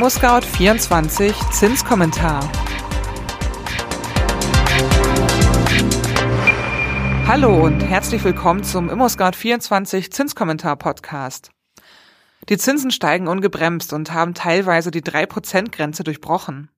ImmoScout24 0.00 1.52
Zinskommentar. 1.52 2.50
Hallo 7.26 7.66
und 7.66 7.82
herzlich 7.82 8.24
willkommen 8.24 8.64
zum 8.64 8.88
ImmoScout24 8.88 10.10
Zinskommentar 10.10 10.76
Podcast. 10.76 11.50
Die 12.48 12.56
Zinsen 12.56 12.90
steigen 12.90 13.28
ungebremst 13.28 13.92
und 13.92 14.14
haben 14.14 14.32
teilweise 14.32 14.90
die 14.90 15.02
3%-Grenze 15.02 16.02
durchbrochen. 16.02 16.70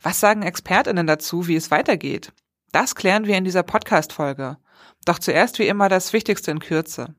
Was 0.00 0.20
sagen 0.20 0.40
ExpertInnen 0.40 1.06
dazu, 1.06 1.48
wie 1.48 1.56
es 1.56 1.70
weitergeht? 1.70 2.32
Das 2.72 2.94
klären 2.94 3.26
wir 3.26 3.36
in 3.36 3.44
dieser 3.44 3.64
Podcast-Folge. 3.64 4.56
Doch 5.04 5.18
zuerst 5.18 5.58
wie 5.58 5.68
immer 5.68 5.90
das 5.90 6.14
Wichtigste 6.14 6.52
in 6.52 6.60
Kürze. 6.60 7.14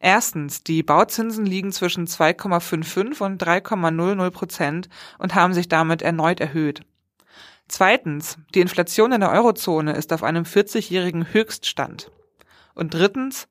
Erstens, 0.00 0.62
die 0.62 0.84
Bauzinsen 0.84 1.44
liegen 1.44 1.72
zwischen 1.72 2.06
2,55 2.06 3.20
und 3.20 3.42
3,00 3.42 4.30
Prozent 4.30 4.88
und 5.18 5.34
haben 5.34 5.54
sich 5.54 5.68
damit 5.68 6.02
erneut 6.02 6.38
erhöht. 6.38 6.82
Zweitens, 7.66 8.38
die 8.54 8.60
Inflation 8.60 9.10
in 9.10 9.20
der 9.20 9.32
Eurozone 9.32 9.92
ist 9.94 10.12
auf 10.12 10.22
einem 10.22 10.44
40-jährigen 10.44 11.32
Höchststand. 11.32 12.12
Und 12.74 12.94
drittens, 12.94 13.48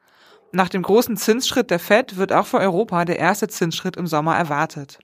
nach 0.54 0.70
dem 0.70 0.84
großen 0.84 1.18
Zinsschritt 1.18 1.70
der 1.70 1.80
Fed 1.80 2.16
wird 2.16 2.32
auch 2.32 2.48
für 2.48 2.59
Europa 2.59 3.04
der 3.04 3.20
erste 3.20 3.50
Zinsschritt 3.50 3.98
im 3.98 4.08
Sommer 4.08 4.38
erwartet. 4.38 5.00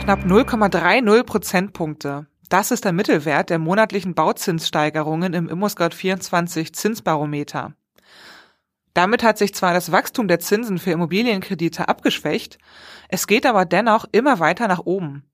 Knapp 0.00 0.24
0,30 0.24 1.22
Prozentpunkte. 1.24 2.26
Das 2.48 2.70
ist 2.70 2.84
der 2.84 2.92
Mittelwert 2.92 3.50
der 3.50 3.58
monatlichen 3.58 4.14
Bauzinssteigerungen 4.14 5.32
im 5.32 5.48
ImmoScout24 5.48 6.72
Zinsbarometer. 6.72 7.72
Damit 8.92 9.22
hat 9.22 9.38
sich 9.38 9.54
zwar 9.54 9.74
das 9.74 9.90
Wachstum 9.90 10.28
der 10.28 10.40
Zinsen 10.40 10.78
für 10.78 10.92
Immobilienkredite 10.92 11.88
abgeschwächt, 11.88 12.58
es 13.08 13.26
geht 13.26 13.46
aber 13.46 13.64
dennoch 13.64 14.06
immer 14.12 14.38
weiter 14.38 14.68
nach 14.68 14.80
oben. 14.80 15.24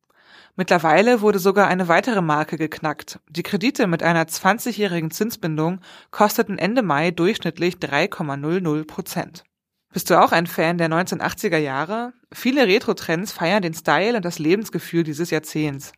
Mittlerweile 0.56 1.20
wurde 1.20 1.38
sogar 1.38 1.68
eine 1.68 1.88
weitere 1.88 2.20
Marke 2.20 2.56
geknackt. 2.56 3.20
Die 3.28 3.42
Kredite 3.42 3.86
mit 3.86 4.02
einer 4.02 4.24
20-jährigen 4.24 5.10
Zinsbindung 5.10 5.80
kosteten 6.10 6.58
Ende 6.58 6.82
Mai 6.82 7.10
durchschnittlich 7.10 7.76
3,00 7.76 8.86
Prozent. 8.86 9.44
Bist 9.92 10.10
du 10.10 10.20
auch 10.20 10.32
ein 10.32 10.46
Fan 10.46 10.78
der 10.78 10.88
1980er 10.88 11.58
Jahre? 11.58 12.12
Viele 12.32 12.66
Retro-Trends 12.66 13.32
feiern 13.32 13.62
den 13.62 13.74
Style 13.74 14.16
und 14.16 14.24
das 14.24 14.38
Lebensgefühl 14.38 15.02
dieses 15.02 15.30
Jahrzehnts. 15.30 15.92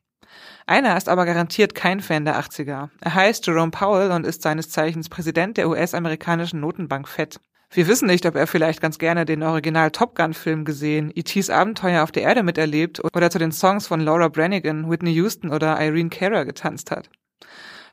Einer 0.67 0.97
ist 0.97 1.09
aber 1.09 1.27
garantiert 1.27 1.75
kein 1.75 2.01
Fan 2.01 2.25
der 2.25 2.41
80er. 2.41 2.89
Er 3.01 3.15
heißt 3.15 3.47
Jerome 3.47 3.71
Powell 3.71 4.11
und 4.11 4.27
ist 4.27 4.43
seines 4.43 4.71
Zeichens 4.71 5.09
Präsident 5.09 5.57
der 5.57 5.69
US-amerikanischen 5.69 6.61
Notenbank 6.61 7.09
Fed. 7.09 7.41
Wir 7.75 7.89
wissen 7.89 8.07
nicht, 8.07 8.27
ob 8.27 8.37
er 8.37 8.47
vielleicht 8.47 8.83
ganz 8.83 8.99
gerne 8.99 9.25
den 9.25 9.43
Original 9.43 9.91
Top 9.91 10.15
Gun 10.15 10.35
Film 10.35 10.67
gesehen, 10.67 11.11
E.T.s 11.15 11.49
Abenteuer 11.49 12.03
auf 12.03 12.13
der 12.13 12.23
Erde 12.23 12.43
miterlebt 12.43 13.03
oder 13.03 13.31
zu 13.31 13.39
den 13.39 13.51
Songs 13.51 13.87
von 13.87 14.01
Laura 14.01 14.29
Branigan, 14.29 14.91
Whitney 14.91 15.13
Houston 15.13 15.51
oder 15.51 15.81
Irene 15.81 16.11
Cara 16.11 16.45
getanzt 16.45 16.91
hat. 16.91 17.09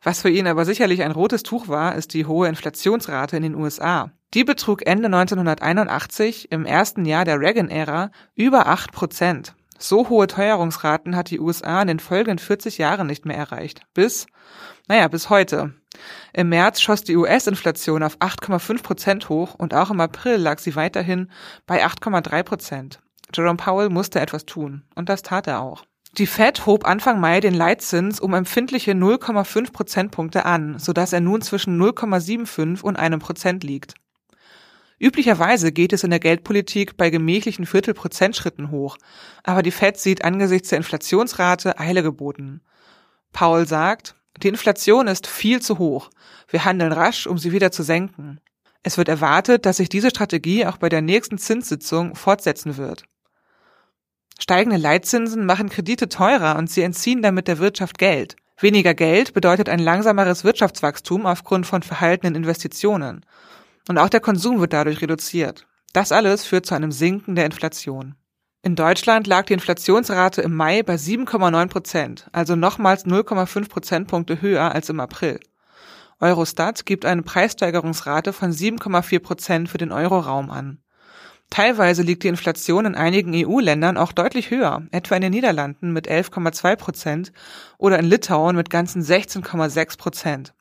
Was 0.03 0.21
für 0.21 0.29
ihn 0.29 0.47
aber 0.47 0.65
sicherlich 0.65 1.01
ein 1.03 1.11
rotes 1.11 1.43
Tuch 1.43 1.69
war, 1.69 1.95
ist 1.95 2.13
die 2.13 2.25
hohe 2.25 2.47
Inflationsrate 2.47 3.37
in 3.37 3.43
den 3.43 3.55
USA. 3.55 4.11
Die 4.33 4.43
betrug 4.43 4.85
Ende 4.85 5.07
1981, 5.07 6.51
im 6.51 6.65
ersten 6.65 7.05
Jahr 7.05 7.25
der 7.25 7.39
Reagan-Ära, 7.39 8.11
über 8.35 8.67
8 8.67 8.91
Prozent. 8.91 9.55
So 9.81 10.09
hohe 10.09 10.27
Teuerungsraten 10.27 11.15
hat 11.15 11.31
die 11.31 11.39
USA 11.39 11.81
in 11.81 11.87
den 11.87 11.99
folgenden 11.99 12.37
40 12.37 12.77
Jahren 12.77 13.07
nicht 13.07 13.25
mehr 13.25 13.37
erreicht. 13.37 13.81
Bis, 13.93 14.27
naja, 14.89 15.07
bis 15.07 15.29
heute. 15.29 15.73
Im 16.33 16.49
März 16.49 16.81
schoss 16.81 17.03
die 17.03 17.15
US-Inflation 17.15 18.03
auf 18.03 18.17
8,5 18.17 18.83
Prozent 18.83 19.29
hoch 19.29 19.55
und 19.55 19.73
auch 19.73 19.89
im 19.89 20.01
April 20.01 20.35
lag 20.35 20.59
sie 20.59 20.75
weiterhin 20.75 21.31
bei 21.65 21.85
8,3 21.85 22.43
Prozent. 22.43 22.99
Jerome 23.33 23.57
Powell 23.57 23.89
musste 23.89 24.19
etwas 24.19 24.45
tun 24.45 24.83
und 24.95 25.07
das 25.07 25.21
tat 25.21 25.47
er 25.47 25.61
auch. 25.61 25.85
Die 26.17 26.27
Fed 26.27 26.65
hob 26.65 26.85
Anfang 26.85 27.21
Mai 27.21 27.39
den 27.39 27.53
Leitzins 27.53 28.19
um 28.19 28.33
empfindliche 28.33 28.91
0,5 28.91 29.71
Prozentpunkte 29.71 30.43
an, 30.45 30.77
sodass 30.77 31.13
er 31.13 31.21
nun 31.21 31.41
zwischen 31.41 31.79
0,75 31.81 32.81
und 32.81 32.97
einem 32.97 33.19
Prozent 33.19 33.63
liegt. 33.63 33.93
Üblicherweise 34.99 35.71
geht 35.71 35.93
es 35.93 36.03
in 36.03 36.09
der 36.09 36.19
Geldpolitik 36.19 36.97
bei 36.97 37.09
gemächlichen 37.09 37.65
Viertelprozentschritten 37.65 38.69
hoch, 38.69 38.97
aber 39.43 39.63
die 39.63 39.71
Fed 39.71 39.97
sieht 39.97 40.25
angesichts 40.25 40.69
der 40.69 40.77
Inflationsrate 40.77 41.79
Eile 41.79 42.03
geboten. 42.03 42.61
Paul 43.31 43.65
sagt, 43.65 44.15
die 44.43 44.49
Inflation 44.49 45.07
ist 45.07 45.25
viel 45.25 45.61
zu 45.61 45.77
hoch. 45.77 46.09
Wir 46.49 46.65
handeln 46.65 46.91
rasch, 46.91 47.27
um 47.27 47.37
sie 47.37 47.51
wieder 47.53 47.71
zu 47.71 47.83
senken. 47.83 48.39
Es 48.83 48.97
wird 48.97 49.09
erwartet, 49.09 49.65
dass 49.65 49.77
sich 49.77 49.89
diese 49.89 50.09
Strategie 50.09 50.65
auch 50.65 50.77
bei 50.77 50.89
der 50.89 51.01
nächsten 51.01 51.37
Zinssitzung 51.37 52.15
fortsetzen 52.15 52.77
wird. 52.77 53.03
Steigende 54.39 54.77
Leitzinsen 54.77 55.45
machen 55.45 55.69
Kredite 55.69 56.07
teurer 56.07 56.57
und 56.57 56.69
sie 56.69 56.81
entziehen 56.81 57.21
damit 57.21 57.47
der 57.47 57.59
Wirtschaft 57.59 57.97
Geld. 57.97 58.37
Weniger 58.57 58.93
Geld 58.93 59.33
bedeutet 59.33 59.69
ein 59.69 59.79
langsameres 59.79 60.43
Wirtschaftswachstum 60.43 61.25
aufgrund 61.25 61.65
von 61.65 61.83
verhaltenen 61.83 62.35
Investitionen. 62.35 63.25
Und 63.89 63.97
auch 63.97 64.09
der 64.09 64.19
Konsum 64.19 64.59
wird 64.59 64.71
dadurch 64.71 65.01
reduziert. 65.01 65.65
Das 65.93 66.11
alles 66.11 66.45
führt 66.45 66.67
zu 66.67 66.75
einem 66.75 66.91
Sinken 66.91 67.33
der 67.33 67.47
Inflation. 67.47 68.13
In 68.61 68.75
Deutschland 68.75 69.25
lag 69.25 69.47
die 69.47 69.53
Inflationsrate 69.53 70.43
im 70.43 70.53
Mai 70.53 70.83
bei 70.83 70.93
7,9 70.93 71.69
Prozent, 71.69 72.29
also 72.31 72.55
nochmals 72.55 73.07
0,5 73.07 73.67
Prozentpunkte 73.67 74.43
höher 74.43 74.75
als 74.75 74.89
im 74.89 74.99
April. 74.99 75.39
Eurostat 76.19 76.85
gibt 76.85 77.03
eine 77.03 77.23
Preissteigerungsrate 77.23 78.31
von 78.31 78.51
7,4 78.51 79.19
Prozent 79.21 79.69
für 79.69 79.79
den 79.79 79.91
Euroraum 79.91 80.51
an. 80.51 80.83
Teilweise 81.49 82.03
liegt 82.03 82.21
die 82.21 82.27
Inflation 82.27 82.85
in 82.85 82.93
einigen 82.93 83.33
EU-Ländern 83.33 83.97
auch 83.97 84.11
deutlich 84.11 84.51
höher, 84.51 84.83
etwa 84.91 85.15
in 85.15 85.23
den 85.23 85.31
Niederlanden 85.31 85.93
mit 85.93 86.07
11,2 86.07 86.75
Prozent 86.75 87.31
oder 87.79 87.97
in 87.97 88.05
Litauen 88.05 88.55
mit 88.55 88.69
ganzen 88.69 89.01
16,6 89.01 89.97
Prozent. 89.97 90.53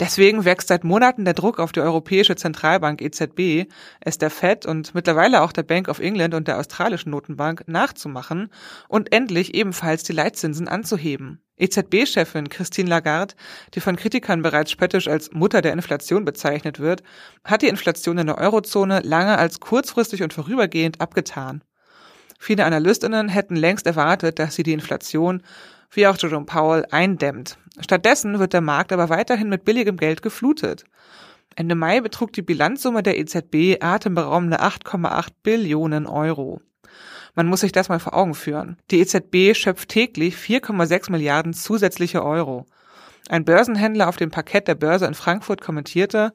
Deswegen 0.00 0.46
wächst 0.46 0.68
seit 0.68 0.82
Monaten 0.82 1.26
der 1.26 1.34
Druck 1.34 1.58
auf 1.58 1.72
die 1.72 1.80
Europäische 1.80 2.34
Zentralbank 2.34 3.02
EZB, 3.02 3.70
es 4.00 4.16
der 4.16 4.30
Fed 4.30 4.64
und 4.64 4.94
mittlerweile 4.94 5.42
auch 5.42 5.52
der 5.52 5.62
Bank 5.62 5.88
of 5.88 5.98
England 5.98 6.32
und 6.32 6.48
der 6.48 6.58
australischen 6.58 7.10
Notenbank 7.10 7.64
nachzumachen 7.66 8.50
und 8.88 9.12
endlich 9.12 9.54
ebenfalls 9.54 10.02
die 10.02 10.14
Leitzinsen 10.14 10.68
anzuheben. 10.68 11.42
EZB-Chefin 11.58 12.48
Christine 12.48 12.88
Lagarde, 12.88 13.34
die 13.74 13.80
von 13.80 13.96
Kritikern 13.96 14.40
bereits 14.40 14.70
spöttisch 14.70 15.06
als 15.06 15.32
Mutter 15.32 15.60
der 15.60 15.74
Inflation 15.74 16.24
bezeichnet 16.24 16.80
wird, 16.80 17.02
hat 17.44 17.60
die 17.60 17.68
Inflation 17.68 18.16
in 18.16 18.26
der 18.26 18.38
Eurozone 18.38 19.00
lange 19.00 19.36
als 19.36 19.60
kurzfristig 19.60 20.22
und 20.22 20.32
vorübergehend 20.32 21.02
abgetan. 21.02 21.62
Viele 22.38 22.64
Analystinnen 22.64 23.28
hätten 23.28 23.54
längst 23.54 23.86
erwartet, 23.86 24.38
dass 24.38 24.54
sie 24.54 24.62
die 24.62 24.72
Inflation 24.72 25.42
wie 25.90 26.06
auch 26.06 26.16
Jerome 26.18 26.46
Powell, 26.46 26.86
eindämmt. 26.90 27.58
Stattdessen 27.80 28.38
wird 28.38 28.52
der 28.52 28.60
Markt 28.60 28.92
aber 28.92 29.08
weiterhin 29.08 29.48
mit 29.48 29.64
billigem 29.64 29.96
Geld 29.96 30.22
geflutet. 30.22 30.84
Ende 31.56 31.74
Mai 31.74 32.00
betrug 32.00 32.32
die 32.32 32.42
Bilanzsumme 32.42 33.02
der 33.02 33.18
EZB 33.18 33.82
atemberaubende 33.82 34.60
8,8 34.60 35.28
Billionen 35.42 36.06
Euro. 36.06 36.60
Man 37.34 37.46
muss 37.46 37.60
sich 37.60 37.72
das 37.72 37.88
mal 37.88 38.00
vor 38.00 38.14
Augen 38.14 38.34
führen. 38.34 38.76
Die 38.90 39.00
EZB 39.00 39.56
schöpft 39.56 39.88
täglich 39.88 40.36
4,6 40.36 41.10
Milliarden 41.10 41.54
zusätzliche 41.54 42.24
Euro. 42.24 42.66
Ein 43.28 43.44
Börsenhändler 43.44 44.08
auf 44.08 44.16
dem 44.16 44.30
Parkett 44.30 44.68
der 44.68 44.74
Börse 44.74 45.06
in 45.06 45.14
Frankfurt 45.14 45.60
kommentierte, 45.60 46.32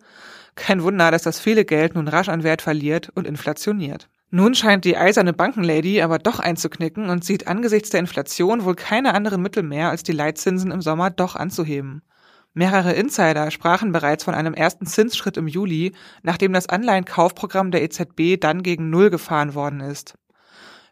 kein 0.56 0.84
Wunder, 0.84 1.12
dass 1.12 1.24
das 1.24 1.40
viele 1.40 1.66
Geld 1.66 1.96
nun 1.96 2.08
rasch 2.08 2.30
an 2.30 2.44
Wert 2.44 2.62
verliert 2.62 3.10
und 3.14 3.28
inflationiert. 3.28 4.08
Nun 4.36 4.54
scheint 4.54 4.84
die 4.84 4.98
eiserne 4.98 5.32
Bankenlady 5.32 6.02
aber 6.02 6.20
doch 6.20 6.40
einzuknicken 6.40 7.08
und 7.08 7.24
sieht 7.24 7.48
angesichts 7.48 7.92
der 7.92 8.02
Inflation 8.02 8.66
wohl 8.66 8.76
keine 8.76 9.14
anderen 9.14 9.42
Mittel 9.42 9.64
mehr, 9.64 9.90
als 9.90 10.04
die 10.04 10.12
Leitzinsen 10.12 10.72
im 10.72 10.82
Sommer 10.82 11.10
doch 11.10 11.38
anzuheben. 11.38 12.02
Mehrere 12.54 12.92
Insider 12.92 13.50
sprachen 13.50 13.94
bereits 13.94 14.26
von 14.26 14.34
einem 14.34 14.54
ersten 14.54 14.88
Zinsschritt 14.88 15.38
im 15.38 15.48
Juli, 15.48 15.94
nachdem 16.22 16.52
das 16.52 16.68
Anleihenkaufprogramm 16.68 17.72
der 17.72 17.84
EZB 17.84 18.38
dann 18.38 18.62
gegen 18.62 18.90
Null 18.90 19.10
gefahren 19.10 19.56
worden 19.56 19.80
ist. 19.80 20.16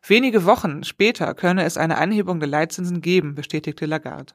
Wenige 0.07 0.45
Wochen 0.45 0.86
später 0.86 1.34
könne 1.34 1.66
es 1.66 1.75
eine 1.75 1.98
Anhebung 1.98 2.40
der 2.40 2.48
Leitzinsen 2.48 3.01
geben, 3.01 3.36
bestätigte 3.36 3.86
Lagarde. 3.86 4.34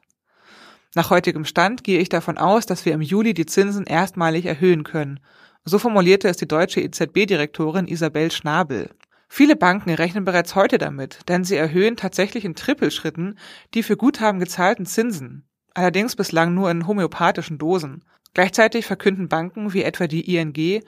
Nach 0.93 1.09
heutigem 1.09 1.45
Stand 1.45 1.83
gehe 1.83 1.99
ich 1.99 2.09
davon 2.09 2.37
aus, 2.37 2.67
dass 2.67 2.85
wir 2.85 2.93
im 2.93 3.01
Juli 3.01 3.33
die 3.33 3.47
Zinsen 3.47 3.87
erstmalig 3.87 4.45
erhöhen 4.45 4.83
können 4.83 5.19
so 5.65 5.79
formulierte 5.79 6.27
es 6.27 6.37
die 6.37 6.47
deutsche 6.47 6.81
EZB-Direktorin 6.81 7.87
Isabel 7.87 8.31
Schnabel. 8.31 8.89
Viele 9.31 9.55
Banken 9.55 9.91
rechnen 9.91 10.25
bereits 10.25 10.55
heute 10.55 10.79
damit, 10.79 11.19
denn 11.29 11.43
sie 11.43 11.55
erhöhen 11.55 11.95
tatsächlich 11.95 12.43
in 12.43 12.55
Trippelschritten 12.55 13.37
die 13.75 13.83
für 13.83 13.95
Guthaben 13.95 14.39
gezahlten 14.39 14.87
Zinsen, 14.87 15.47
allerdings 15.75 16.15
bislang 16.15 16.55
nur 16.55 16.71
in 16.71 16.87
homöopathischen 16.87 17.59
Dosen. 17.59 18.03
Gleichzeitig 18.33 18.85
verkünden 18.85 19.29
Banken 19.29 19.71
wie 19.73 19.83
etwa 19.83 20.07
die 20.07 20.35
ING, 20.35 20.83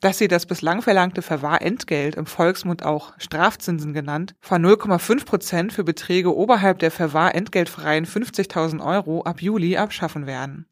dass 0.00 0.18
sie 0.18 0.28
das 0.28 0.44
bislang 0.44 0.82
verlangte 0.82 1.22
Verwahrentgelt, 1.22 2.16
im 2.16 2.26
Volksmund 2.26 2.84
auch 2.84 3.14
Strafzinsen 3.18 3.94
genannt, 3.94 4.34
von 4.40 4.64
0,5 4.64 5.24
Prozent 5.24 5.72
für 5.72 5.84
Beträge 5.84 6.34
oberhalb 6.36 6.78
der 6.80 6.90
verwahrentgeltfreien 6.90 8.06
50.000 8.06 8.84
Euro 8.84 9.22
ab 9.22 9.40
Juli 9.40 9.78
abschaffen 9.78 10.26
werden. 10.26 10.66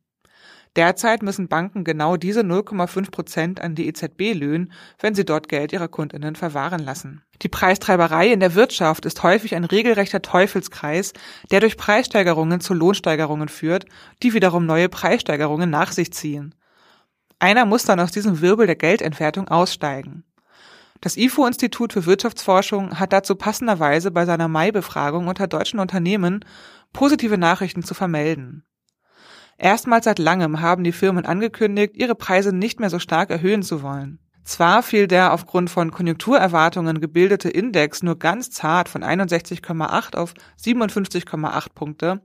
Derzeit 0.76 1.22
müssen 1.22 1.46
Banken 1.46 1.84
genau 1.84 2.16
diese 2.16 2.40
0,5 2.40 3.10
Prozent 3.12 3.60
an 3.60 3.76
die 3.76 3.86
EZB 3.86 4.34
löhnen, 4.34 4.72
wenn 4.98 5.14
sie 5.14 5.24
dort 5.24 5.48
Geld 5.48 5.72
ihrer 5.72 5.86
Kundinnen 5.86 6.34
verwahren 6.34 6.80
lassen. 6.80 7.22
Die 7.42 7.48
Preistreiberei 7.48 8.32
in 8.32 8.40
der 8.40 8.56
Wirtschaft 8.56 9.06
ist 9.06 9.22
häufig 9.22 9.54
ein 9.54 9.64
regelrechter 9.64 10.20
Teufelskreis, 10.20 11.12
der 11.52 11.60
durch 11.60 11.76
Preissteigerungen 11.76 12.60
zu 12.60 12.74
Lohnsteigerungen 12.74 13.48
führt, 13.48 13.86
die 14.22 14.34
wiederum 14.34 14.66
neue 14.66 14.88
Preissteigerungen 14.88 15.70
nach 15.70 15.92
sich 15.92 16.12
ziehen. 16.12 16.54
Einer 17.38 17.66
muss 17.66 17.84
dann 17.84 18.00
aus 18.00 18.10
diesem 18.10 18.40
Wirbel 18.40 18.66
der 18.66 18.76
Geldentwertung 18.76 19.48
aussteigen. 19.48 20.24
Das 21.00 21.16
IFO-Institut 21.16 21.92
für 21.92 22.06
Wirtschaftsforschung 22.06 22.98
hat 22.98 23.12
dazu 23.12 23.36
passenderweise 23.36 24.10
bei 24.10 24.24
seiner 24.24 24.48
Mai-Befragung 24.48 25.28
unter 25.28 25.46
deutschen 25.46 25.78
Unternehmen 25.78 26.44
positive 26.92 27.36
Nachrichten 27.36 27.82
zu 27.82 27.94
vermelden. 27.94 28.64
Erstmals 29.58 30.04
seit 30.04 30.18
langem 30.18 30.60
haben 30.60 30.84
die 30.84 30.92
Firmen 30.92 31.26
angekündigt, 31.26 31.96
ihre 31.96 32.14
Preise 32.14 32.54
nicht 32.54 32.80
mehr 32.80 32.90
so 32.90 32.98
stark 32.98 33.30
erhöhen 33.30 33.62
zu 33.62 33.82
wollen. 33.82 34.18
Zwar 34.44 34.82
fiel 34.82 35.06
der 35.08 35.32
aufgrund 35.32 35.70
von 35.70 35.90
Konjunkturerwartungen 35.90 37.00
gebildete 37.00 37.48
Index 37.48 38.02
nur 38.02 38.18
ganz 38.18 38.50
zart 38.50 38.90
von 38.90 39.02
61,8 39.02 40.16
auf 40.16 40.34
57,8 40.62 41.66
Punkte, 41.74 42.20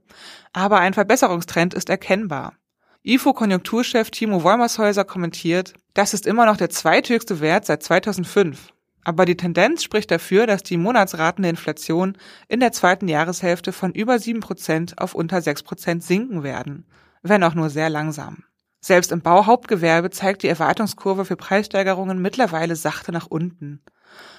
aber 0.52 0.80
ein 0.80 0.92
Verbesserungstrend 0.92 1.72
ist 1.72 1.88
erkennbar. 1.88 2.52
IFO-Konjunkturchef 3.04 4.10
Timo 4.10 4.42
Wolmershäuser 4.42 5.04
kommentiert, 5.04 5.72
das 5.94 6.12
ist 6.12 6.26
immer 6.26 6.44
noch 6.44 6.58
der 6.58 6.68
zweithöchste 6.68 7.40
Wert 7.40 7.64
seit 7.64 7.82
2005. 7.82 8.74
Aber 9.02 9.24
die 9.24 9.38
Tendenz 9.38 9.82
spricht 9.82 10.10
dafür, 10.10 10.46
dass 10.46 10.62
die 10.62 10.76
Monatsraten 10.76 11.40
der 11.40 11.50
Inflation 11.50 12.18
in 12.48 12.60
der 12.60 12.72
zweiten 12.72 13.08
Jahreshälfte 13.08 13.72
von 13.72 13.92
über 13.92 14.16
7% 14.16 14.98
auf 14.98 15.14
unter 15.14 15.38
6% 15.38 16.02
sinken 16.02 16.42
werden 16.42 16.84
wenn 17.22 17.44
auch 17.44 17.54
nur 17.54 17.70
sehr 17.70 17.90
langsam. 17.90 18.44
Selbst 18.80 19.12
im 19.12 19.20
Bauhauptgewerbe 19.20 20.10
zeigt 20.10 20.42
die 20.42 20.48
Erwartungskurve 20.48 21.24
für 21.24 21.36
Preissteigerungen 21.36 22.20
mittlerweile 22.20 22.76
sachte 22.76 23.12
nach 23.12 23.26
unten. 23.26 23.82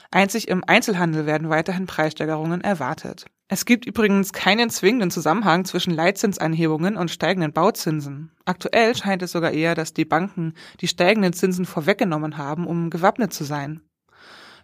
Einzig 0.10 0.48
im 0.48 0.64
Einzelhandel 0.66 1.26
werden 1.26 1.50
weiterhin 1.50 1.86
Preissteigerungen 1.86 2.62
erwartet. 2.62 3.26
Es 3.48 3.66
gibt 3.66 3.86
übrigens 3.86 4.34
keinen 4.34 4.70
zwingenden 4.70 5.12
Zusammenhang 5.12 5.66
zwischen 5.66 5.94
Leitzinsanhebungen 5.94 6.98
und 6.98 7.12
steigenden 7.12 7.54
Bauzinsen. 7.54 8.32
Aktuell 8.46 8.96
scheint 8.96 9.22
es 9.22 9.32
sogar 9.32 9.52
eher, 9.52 9.76
dass 9.76 9.94
die 9.94 10.06
Banken 10.06 10.54
die 10.80 10.88
steigenden 10.88 11.34
Zinsen 11.34 11.66
vorweggenommen 11.66 12.38
haben, 12.38 12.66
um 12.66 12.90
gewappnet 12.90 13.34
zu 13.34 13.44
sein. 13.44 13.82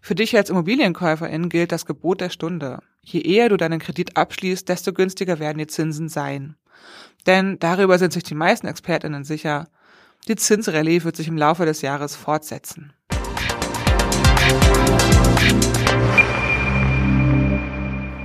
Für 0.01 0.15
dich 0.15 0.35
als 0.35 0.49
Immobilienkäuferin 0.49 1.49
gilt 1.49 1.71
das 1.71 1.85
Gebot 1.85 2.21
der 2.21 2.29
Stunde. 2.29 2.79
Je 3.01 3.21
eher 3.21 3.49
du 3.49 3.57
deinen 3.57 3.79
Kredit 3.79 4.15
abschließt, 4.17 4.67
desto 4.67 4.93
günstiger 4.93 5.39
werden 5.39 5.57
die 5.57 5.67
Zinsen 5.67 6.07
sein. 6.07 6.55
Denn 7.27 7.59
darüber 7.59 8.00
sind 8.00 8.13
sich 8.13 8.24
die 8.24 8.35
meisten 8.35 8.68
Expertinnen 8.68 9.25
sicher, 9.25 9.68
die 10.27 10.35
Zinsrallye 10.35 11.03
wird 11.03 11.15
sich 11.15 11.27
im 11.27 11.38
Laufe 11.38 11.65
des 11.65 11.81
Jahres 11.81 12.15
fortsetzen. 12.15 12.94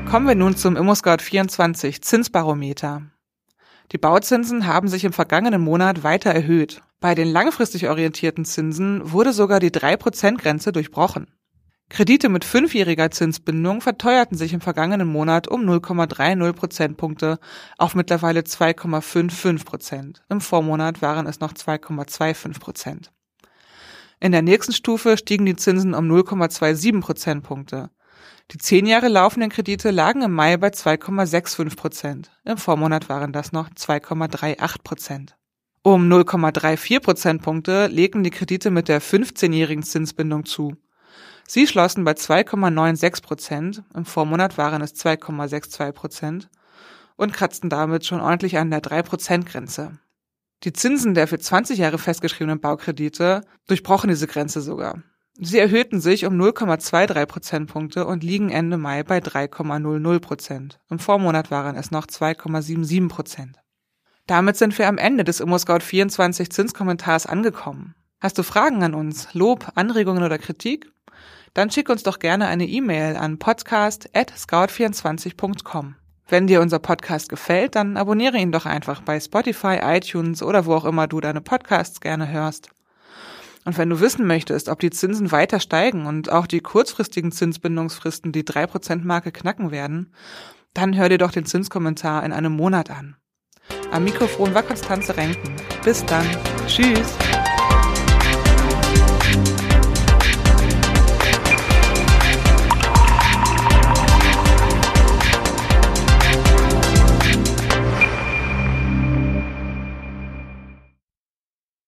Kommen 0.09 0.29
wir 0.29 0.35
nun 0.35 0.57
zum 0.57 0.77
ImmoScout24 0.77 2.03
Zinsbarometer. 2.03 3.03
Die 3.93 3.99
Bauzinsen 3.99 4.67
haben 4.67 4.89
sich 4.89 5.05
im 5.05 5.13
vergangenen 5.13 5.61
Monat 5.61 6.05
weiter 6.05 6.31
erhöht. 6.31 6.83
Bei 7.01 7.15
den 7.15 7.29
langfristig 7.29 7.89
orientierten 7.89 8.45
Zinsen 8.45 9.11
wurde 9.11 9.33
sogar 9.33 9.59
die 9.59 9.71
3%-Grenze 9.71 10.71
durchbrochen. 10.71 11.27
Kredite 11.93 12.31
mit 12.31 12.47
fünfjähriger 12.47 13.11
Zinsbindung 13.11 13.83
verteuerten 13.83 14.35
sich 14.35 14.55
im 14.55 14.63
vergangenen 14.63 15.07
Monat 15.07 15.47
um 15.47 15.61
0,30 15.61 16.55
Prozentpunkte 16.55 17.39
auf 17.77 17.95
mittlerweile 17.95 18.41
2,55 18.41 19.67
Prozent. 19.67 20.25
Im 20.31 20.41
Vormonat 20.41 21.03
waren 21.03 21.27
es 21.27 21.41
noch 21.41 21.53
2,25 21.53 22.61
Prozent. 22.61 23.13
In 24.21 24.33
der 24.33 24.41
nächsten 24.41 24.73
Stufe 24.73 25.19
stiegen 25.19 25.45
die 25.45 25.55
Zinsen 25.55 25.93
um 25.93 26.11
0,27 26.11 27.03
Prozentpunkte. 27.03 27.91
Die 28.53 28.59
zehn 28.59 28.87
Jahre 28.87 29.09
laufenden 29.09 29.51
Kredite 29.51 29.91
lagen 29.91 30.23
im 30.23 30.33
Mai 30.33 30.57
bei 30.57 30.69
2,65 30.69 31.77
Prozent. 31.77 32.31
Im 32.47 32.57
Vormonat 32.57 33.11
waren 33.11 33.35
das 33.35 33.53
noch 33.53 33.69
2,38 33.69 34.83
Prozent. 34.83 35.37
Um 35.83 36.11
0,34 36.11 37.01
Prozentpunkte 37.01 37.89
legten 37.89 38.25
die 38.25 38.31
Kredite 38.31 38.71
mit 38.71 38.89
der 38.89 39.03
15-jährigen 39.03 39.83
Zinsbindung 39.83 40.47
zu. 40.47 40.79
Sie 41.47 41.67
schlossen 41.67 42.05
bei 42.05 42.13
2,96 42.13 43.23
Prozent, 43.23 43.83
im 43.95 44.05
Vormonat 44.05 44.59
waren 44.59 44.83
es 44.83 44.95
2,62 44.95 45.93
Prozent 45.93 46.51
und 47.17 47.33
kratzten 47.33 47.69
damit 47.69 48.07
schon 48.07 48.21
ordentlich 48.21 48.59
an 48.59 48.71
der 48.71 48.83
3-Prozent-Grenze. 48.83 49.99
Die 50.65 50.73
Zinsen 50.73 51.15
der 51.15 51.27
für 51.27 51.39
20 51.39 51.79
Jahre 51.79 51.99
festgeschriebenen 51.99 52.61
Baukredite 52.61 53.43
durchbrochen 53.67 54.09
diese 54.09 54.29
Grenze 54.29 54.61
sogar. 54.61 55.03
Sie 55.39 55.59
erhöhten 55.59 56.01
sich 56.01 56.27
um 56.27 56.35
0,23 56.41 57.27
Prozentpunkte 57.27 58.07
und 58.07 58.23
liegen 58.23 58.51
Ende 58.51 58.77
Mai 58.77 59.03
bei 59.03 59.19
3,00 59.19 60.21
Prozent. 60.21 60.79
Im 60.91 60.99
Vormonat 60.99 61.51
waren 61.51 61.75
es 61.75 61.91
noch 61.91 62.07
2,77 62.07 63.09
Prozent. 63.09 63.59
Damit 64.27 64.57
sind 64.57 64.79
wir 64.79 64.89
am 64.89 64.99
Ende 64.99 65.25
des 65.25 65.43
ImmoScout24 65.43 66.51
Zinskommentars 66.51 67.27
angekommen. 67.27 67.95
Hast 68.21 68.39
du 68.39 68.45
Fragen 68.45 68.85
an 68.85 68.95
uns, 68.95 69.35
Lob, 69.35 69.73
Anregungen 69.75 70.23
oder 70.23 70.39
Kritik? 70.39 70.93
Dann 71.55 71.71
schick 71.71 71.89
uns 71.89 72.03
doch 72.03 72.19
gerne 72.19 72.47
eine 72.47 72.67
E-Mail 72.67 73.17
an 73.17 73.39
podcast@scout24.com. 73.39 75.95
Wenn 76.29 76.47
dir 76.47 76.61
unser 76.63 76.79
Podcast 76.79 77.29
gefällt, 77.29 77.75
dann 77.75 77.97
abonniere 77.97 78.39
ihn 78.39 78.53
doch 78.53 78.65
einfach 78.65 79.03
bei 79.03 79.19
Spotify, 79.21 79.81
iTunes 79.83 80.43
oder 80.43 80.65
wo 80.67 80.75
auch 80.75 80.87
immer 80.87 81.07
du 81.07 81.21
deine 81.21 81.43
Podcasts 81.43 82.01
gerne 82.01 82.29
hörst. 82.29 82.71
Und 83.65 83.79
wenn 83.79 83.91
du 83.91 84.01
wissen 84.01 84.27
möchtest, 84.27 84.69
ob 84.69 84.81
die 84.81 84.91
Zinsen 84.91 85.31
weiter 85.31 85.61
steigen 85.61 86.07
und 86.07 86.33
auch 86.33 86.47
die 86.47 86.61
kurzfristigen 86.61 87.33
Zinsbindungsfristen 87.33 88.33
die 88.33 88.45
3%-Marke 88.45 89.31
knacken 89.31 89.71
werden, 89.71 90.13
dann 90.75 90.97
hör 90.97 91.09
dir 91.09 91.19
doch 91.19 91.33
den 91.33 91.45
Zinskommentar 91.45 92.25
in 92.25 92.33
einem 92.33 92.53
Monat 92.53 92.91
an. 92.91 93.17
Am 93.91 94.05
Mikrofon 94.05 94.55
war 94.55 94.63
Konstanze 94.63 95.17
Renken. 95.17 95.55
Bis 95.85 96.05
dann. 96.07 96.27
Tschüss. 96.67 97.17